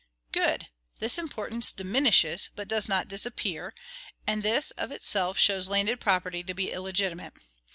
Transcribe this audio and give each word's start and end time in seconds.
Good! 0.31 0.69
this 0.97 1.19
importance 1.19 1.71
DIMINISHES, 1.71 2.49
but 2.55 2.63
it 2.63 2.67
does 2.69 2.89
not 2.89 3.07
DISAPPEAR; 3.07 3.75
and 4.25 4.41
this, 4.41 4.71
of 4.71 4.91
itself, 4.91 5.37
shows 5.37 5.69
landed 5.69 5.99
property 5.99 6.41
to 6.43 6.55
be 6.55 6.71
illegitimate. 6.71 7.33